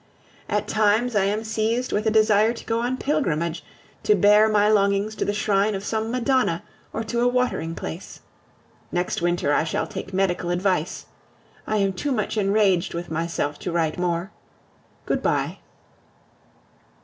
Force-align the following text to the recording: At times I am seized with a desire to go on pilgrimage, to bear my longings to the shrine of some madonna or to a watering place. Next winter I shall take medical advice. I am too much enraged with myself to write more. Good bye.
At 0.49 0.67
times 0.67 1.15
I 1.15 1.25
am 1.25 1.43
seized 1.43 1.93
with 1.93 2.07
a 2.07 2.09
desire 2.09 2.53
to 2.53 2.65
go 2.65 2.79
on 2.79 2.97
pilgrimage, 2.97 3.63
to 4.01 4.15
bear 4.15 4.49
my 4.49 4.67
longings 4.67 5.13
to 5.17 5.25
the 5.25 5.31
shrine 5.31 5.75
of 5.75 5.83
some 5.85 6.09
madonna 6.09 6.63
or 6.91 7.03
to 7.03 7.21
a 7.21 7.27
watering 7.27 7.75
place. 7.75 8.21
Next 8.91 9.21
winter 9.21 9.53
I 9.53 9.63
shall 9.63 9.85
take 9.85 10.11
medical 10.11 10.49
advice. 10.49 11.05
I 11.67 11.77
am 11.77 11.93
too 11.93 12.11
much 12.11 12.35
enraged 12.35 12.95
with 12.95 13.11
myself 13.11 13.59
to 13.59 13.71
write 13.71 13.99
more. 13.99 14.31
Good 15.05 15.21
bye. 15.21 15.59